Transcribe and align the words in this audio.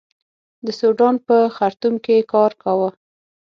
د 0.65 0.67
سوډان 0.79 1.15
په 1.27 1.37
خرتوم 1.55 1.95
کې 2.05 2.27
کار 2.33 2.51
کاوه. 2.61 2.89